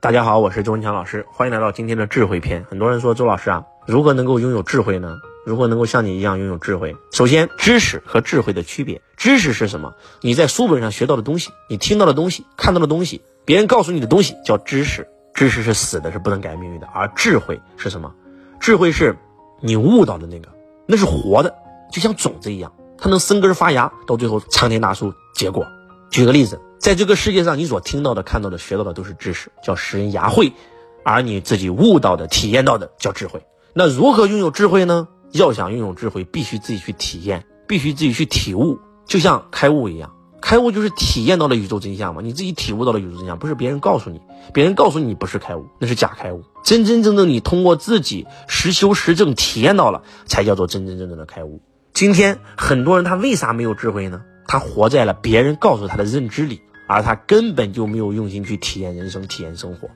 [0.00, 2.64] 大家好，我是周文强老师，欢迎来到今天的智慧篇。
[2.70, 5.18] 很多人说周老师啊，如何能够拥有智慧呢？
[5.44, 6.94] 如何能够像你一样拥有智慧？
[7.10, 9.02] 首先，知识和智慧的区别。
[9.16, 9.94] 知识是什么？
[10.20, 15.08] 你在书本上学到的东西，你听到的东西，看到的东西，别人告诉你的东西叫知识。
[15.34, 16.86] 知识是死的，是不能改命运的。
[16.94, 18.14] 而智慧是什么？
[18.60, 19.16] 智慧是
[19.60, 20.48] 你悟到的那个，
[20.86, 21.52] 那是活的，
[21.92, 25.66] 就像种子一样，它能生根发芽，到最后参天大树结果。
[26.08, 30.52] 举个例子，在这个世界上，你所听到的、看到的、学到的都是知识，叫识人牙慧；
[31.04, 33.44] 而你自己悟到的、体验到的叫智慧。
[33.74, 35.08] 那如何拥有智慧呢？
[35.32, 40.14] 要想拥有智慧，必须自己去体验，必须自己去体悟，就像开悟一样。
[40.40, 44.20] 开悟就是体验到了宇宙真相嘛，你自己体悟到了宇宙真相，不是别人告诉你，
[44.54, 46.44] 别人告诉你不是开悟，那是假开悟。
[46.64, 51.60] 真真正正你通过自己实修实证体验到了，才叫做真真正正的开悟。
[51.92, 54.22] 今天很多人他为啥没有智慧呢？
[54.48, 59.90] 他活在了别人告诉他的认知里，而他根本就没有用心去体验人生、体验生活。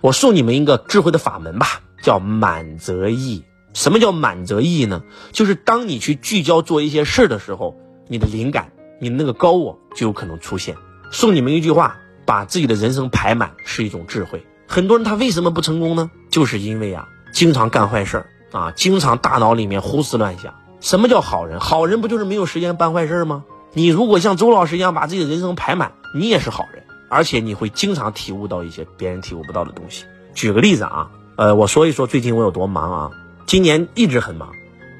[0.00, 3.42] 我送你们一个智慧的法门吧，叫满则溢。
[3.74, 5.02] 什么叫满则溢呢？
[5.32, 7.76] 就是当你去聚焦做一些事儿的时候，
[8.06, 10.76] 你的灵感、你的那个高我就有可能出现。
[11.10, 14.46] 送你们一句话：把自己的人生排满是一种智慧。
[14.68, 16.10] 很多人他为什么不成功呢？
[16.30, 20.54] 就是因为啊，经常干坏事儿啊，经常大脑里面胡思乱想。
[20.80, 21.58] 什么叫好人？
[21.58, 23.44] 好人不就是没有时间办坏事吗？
[23.72, 30.04] 你如果像周老师一样把自己的人生排满，你也是好人，而且你会经常体悟到一些别人体悟不到的东西。
[30.34, 33.10] 举个例子啊，呃，我说一说最近我有多忙啊。
[33.46, 34.50] 今年一直很忙，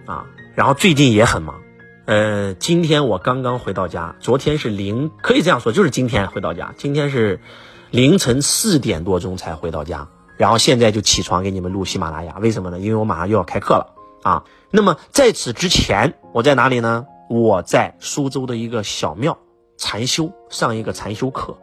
[0.06, 1.56] 啊，然后最近也很忙，
[2.05, 7.41] 呃，今天我刚刚回到家，昨天是零，可以这样说，就是今天回到家，今天是
[7.91, 12.78] 凌晨四点多钟才回到家，然后现在就起床给你们录喜马拉雅，为什么呢？
[12.78, 14.45] 因为我马上又要开课了啊。
[14.70, 17.06] 那么在此之前，我在哪里呢？
[17.29, 19.39] 我在苏州的一个小庙
[19.77, 21.57] 禅修，上一个禅修课，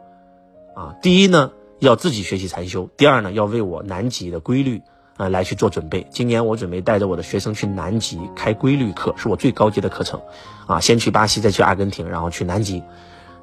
[0.76, 4.82] 啊，第一呢要自己学习禅修，第二呢要为我南极的规律。
[5.16, 6.08] 呃，来去做准备。
[6.10, 10.20] 今年我准备带着我的学生去南极开规律课，是我最高级的课程，
[10.66, 12.82] 啊，先去巴西，再去阿根廷，然后去南极，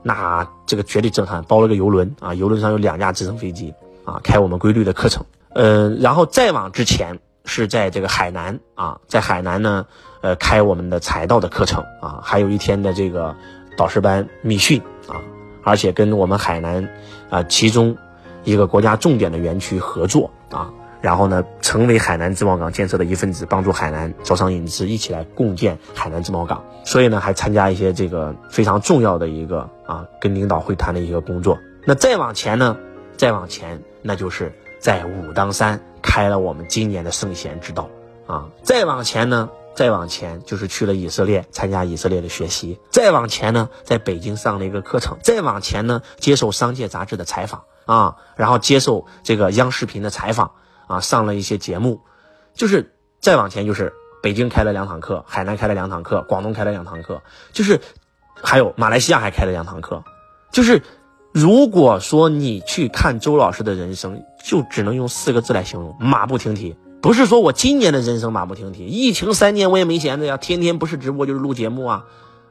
[0.03, 1.45] 那这个绝对震撼。
[1.45, 3.73] 包了个游轮，啊，游轮上有两架直升飞机，
[4.05, 5.25] 啊，开我们规律的课程。
[5.55, 9.87] 呃，然后再往之前是在这个海南，啊，在海南呢，
[10.21, 13.35] 呃，开我们的财道的课程，啊，还有一天的这个
[13.77, 15.21] 导师班密训，啊，
[15.63, 16.89] 而且跟我们海南，
[17.31, 17.97] 啊，其中
[18.45, 20.71] 一个国家重点的园区合作，啊。
[21.03, 26.63] 然后呢，成为海南自贸港建设的一份子，帮助海南招商引资，一起来共建海南自贸港。
[26.85, 31.59] 所以呢，还参加一些这个非常重要的一个啊，跟领导会谈的一个工作。
[31.87, 32.77] 那再往前呢，
[33.17, 35.81] 再往前，那就是在武当山
[36.11, 37.89] 开了我们今年的圣贤之道
[38.27, 38.49] 啊。
[38.65, 42.81] 再往前呢，再往前就是去了以色列参加以色列的学习。
[42.91, 45.19] 再往前呢，在北京上了一个课程。
[45.23, 50.51] 再往前呢，接受商界杂志的采访啊，然后接受这个央视频的采访。
[50.89, 52.01] 啊，上了一些节目，
[52.53, 57.23] 就是再往前就是北京开了两堂课，海南开了两堂课，广东开了两堂课，
[57.53, 57.81] 就是
[58.35, 60.03] 还有马来西亚还开了两堂课。
[60.51, 60.83] 就是
[61.33, 66.77] 如果说你去看周老师的人生，就只能用四个字来形容：马不停蹄。
[67.01, 72.05] 不是说我今年的人生马不停蹄，疫情三年我也没闲着呀，天天不是直播就是录节目啊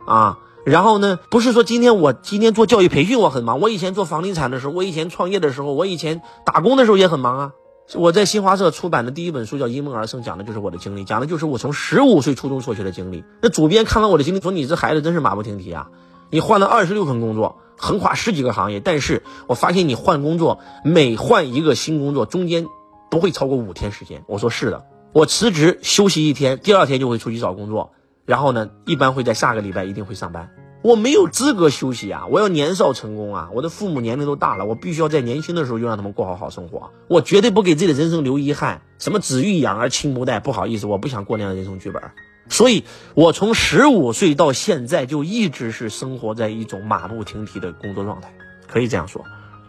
[0.07, 0.39] 啊。
[0.65, 7.51] 然后呢，不是说今天我今天做教育培训我很忙，我以前做房地产的时候，我以前创业的时候，我以前打工的时候也很忙啊。
[7.95, 13.23] 我在新华社出版的第一本书叫《因梦而生》，讲的就是我的经历，讲的就是我从十五岁初中辍学的经历。
[13.41, 15.89] 那主编看完我的经历说：“你这孩子真是马不停蹄啊！
[16.29, 22.67] 你换了二十六份工作，横跨十几个行业，但是我发现你换工作，每换一个新工作中间
[23.09, 27.93] 不会超过五天时间。”我说：“是的，我辞职休息一天，第二天就会出去找工作，
[28.25, 30.49] 然后呢，一般会在下个礼拜一定会上班。”
[30.81, 32.27] 我没有资格休息啊！
[32.31, 33.49] 我要年少成功啊！
[33.53, 36.91] 我的父母年龄都大了，我必须要在年轻的时候就让他们过好好生活。
[37.09, 38.81] 我绝对不给自己的人生留遗憾。
[38.97, 40.39] 什么子欲养而亲不待？
[40.39, 42.01] 不好意思，我不想过那样的人生剧本。
[42.49, 42.83] 所以，
[43.13, 48.33] 我从十五岁到现在就一直是生活在一种马不停蹄的工作状态，
[48.67, 49.23] 可以这样说。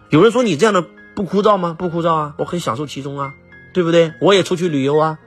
[0.08, 0.84] 有人说你这样的
[1.14, 1.76] 不枯燥吗？
[1.78, 3.34] 不枯燥啊，我很享受其中啊，
[3.74, 4.14] 对不对？
[4.20, 5.18] 我也出去旅游啊，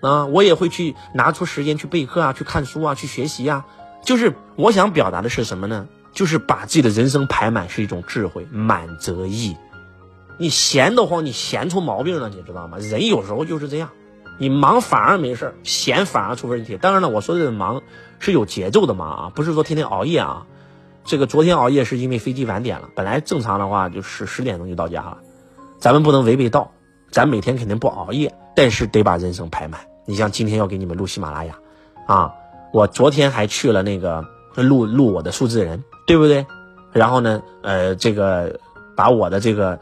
[0.00, 3.66] 啊，我也会去拿出时间去备课啊，去看书啊，去学习啊。
[4.04, 5.86] 就是我想表达的是什么呢？
[6.12, 9.56] 就是把自己的人生排满是一种智慧，满则溢。
[10.38, 12.78] 你闲得慌，你闲出毛病了，你知道吗？
[12.78, 13.90] 人有时候就是这样，
[14.42, 16.76] 你忙反而没事闲反而出问题。
[16.76, 17.80] 当然了，我说的忙
[18.18, 20.46] 是有节奏的忙啊，不是说天天熬夜啊。
[21.04, 25.18] 这个昨天熬夜是因为飞机晚点了，本来正常的话就是十点钟就到家了。
[25.78, 26.72] 咱们不能违背道，
[27.12, 29.80] 咱每天肯定不熬夜，但是得把人生排满。
[30.06, 31.54] 你像今天要给你们录喜马拉雅，
[32.08, 32.34] 啊。
[32.72, 34.24] 我昨天还去了那个
[34.56, 36.46] 录录我的数字人，对不对？
[36.90, 38.58] 然后呢，呃，这个
[38.96, 39.78] 把我的这个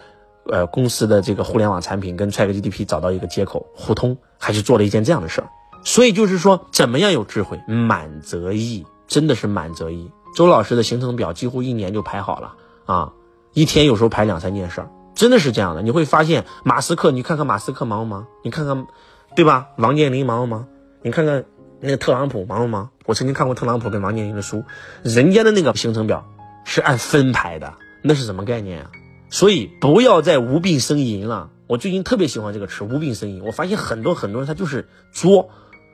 [0.47, 5.51] 呃公司的这个互联网产品跟 ChatGPT 找到一个接口互通，还是做了一件这样的事儿。
[5.85, 10.11] 所以就是说，怎么样有智慧，满则溢，真的是满则溢。
[10.37, 12.55] 周老师的行程表几乎一年就排好了
[12.85, 13.13] 啊，
[13.53, 15.83] 一天有时候排两三件事儿，真的是这样的。
[15.83, 18.27] 你会发现，马斯克，你看看马斯克忙不忙？
[18.45, 18.87] 你看看，
[19.35, 19.69] 对吧？
[19.77, 20.67] 王健林忙不忙？
[21.03, 21.45] 你看看
[21.81, 22.91] 那个特朗普忙不忙？
[23.07, 24.65] 我曾经看过特朗普跟王健林的书，
[25.03, 26.27] 人家的那个行程表
[26.65, 27.73] 是按分排的，
[28.03, 28.91] 那是什么概念啊？
[29.31, 31.51] 所以不要再无病呻吟了。
[31.67, 33.45] 我最近特别喜欢这个词“无病呻吟”。
[33.47, 35.49] 我发现很多很多人他就是作，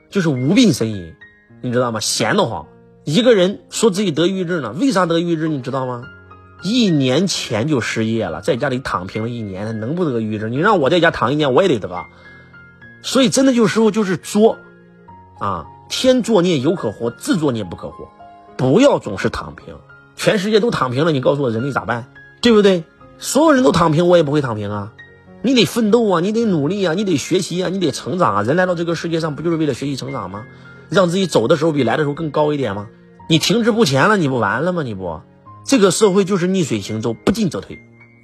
[0.09, 1.13] 就是无病呻吟，
[1.61, 1.99] 你知道吗？
[1.99, 2.65] 闲得慌。
[3.05, 5.53] 一个人说自己得抑郁症了，为啥得抑郁症？
[5.53, 6.03] 你知道吗？
[6.63, 10.51] 一年前就失业了，在家里躺平了一年，他能不得抑郁症？
[10.51, 12.05] 你让我在家躺一年，我也得得。
[13.03, 14.57] 所以真的有时候就是作，
[15.39, 18.09] 啊，天作孽犹可活，自作孽不可活。
[18.57, 19.75] 不要总是躺平，
[20.15, 22.07] 全世界都躺平了，你告诉我人类咋办？
[22.41, 22.83] 对不对？
[23.19, 24.93] 所有人都躺平，我也不会躺平啊。
[25.41, 28.43] 你得奋斗啊，你得努力啊，你得学习啊，你得成长啊。
[28.43, 30.45] 人来到这个世界上，不就是为了学习成长吗？
[30.89, 32.87] 让自己走的时候比来的时候更高一点吗？
[33.29, 34.83] 你停滞不前了，你不完了吗？
[34.83, 35.21] 你不，
[35.65, 37.77] 这个社会就是逆水行舟，不进则退，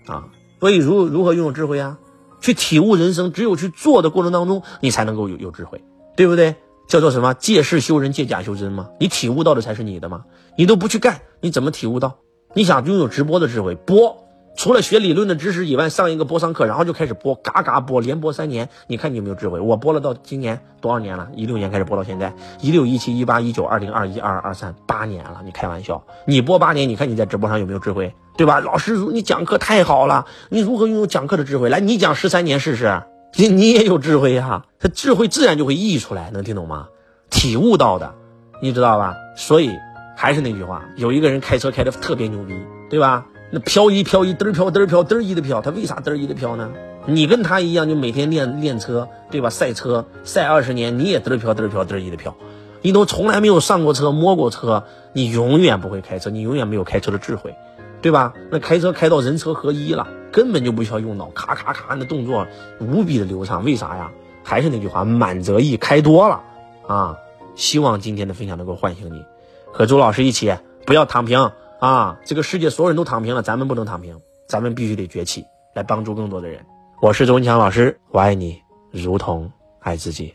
[0.08, 0.26] 啊，
[0.60, 1.98] 所以如如何拥有智慧啊？
[2.42, 5.84] 去体悟人生，只有去做的过程当中，你才能够有有智慧，
[6.16, 6.56] 对不对？
[6.88, 7.34] 叫做什么？
[7.34, 8.90] 借势修人，借假修真吗？
[9.00, 10.24] 你体悟到的才是你的吗？
[10.58, 12.18] 你都不去干，你怎么体悟到？
[12.54, 14.23] 你想拥有直播的智慧，播。
[14.56, 18.70] 除了学理论的知识以外，上一个播商课，然后就开始播，嘎嘎播，连播三年。
[18.88, 19.60] 你看你有没有智慧？
[19.60, 21.28] 我播了到今年多少年了？
[21.36, 25.42] 一六年开始播到现在，一六一七一八一九二零二一二二二三八年了。
[25.44, 26.04] 你开玩笑？
[26.26, 28.14] 你播八年，你看你在直播上有没有智慧？
[28.38, 28.60] 对吧？
[28.60, 31.70] 老师，你讲课太好了，你如何拥有讲课的智慧？
[31.70, 33.04] 来，你讲十三年试试，
[33.36, 34.66] 你你也有智慧呀。
[34.80, 36.88] 他智慧自然就会溢出来，能听懂吗？
[37.30, 38.14] 体悟到的，
[38.62, 39.16] 你知道吧？
[39.36, 39.72] 所以
[40.16, 42.54] 还是那句话，有一个人开车开的特别牛逼，
[42.90, 43.26] 对吧？
[43.56, 46.72] 那漂移漂移嘚儿飘嘚儿飘嘚儿一的飘，他为啥嘚儿一的飘呢？
[47.06, 49.52] 你跟他一样，就每天练练车，对吧？
[49.52, 52.36] 赛车赛二十年，你也嘚儿飘嘚儿飘嘚儿一的飘，
[52.82, 57.54] 你都从来没有上过车摸过车，你永远不会开车，你永远没有开车的智慧，
[58.02, 58.34] 对吧？
[58.50, 62.48] 那开车开到人车合一了，根本就不需要用脑，咔咔咔，那动作
[62.80, 64.10] 无比的流畅，为啥呀？
[64.44, 66.42] 还是那句话，满则溢，开多了
[66.88, 67.18] 啊！
[67.54, 69.24] 希望今天的分享能够唤醒你，
[69.72, 70.56] 和周老师一起，
[70.88, 71.52] 不要躺平。
[71.84, 72.18] 啊！
[72.24, 75.44] 这个世界所有人都躺平了，咱们不能躺平，咱们必须得崛起，
[75.76, 76.66] 来帮助更多的人。
[77.02, 79.52] 我是周文强老师，我爱你，如同
[79.82, 80.34] 爱自己。